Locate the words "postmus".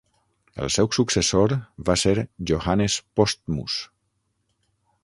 3.21-3.79